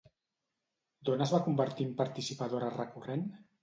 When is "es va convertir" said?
1.27-1.89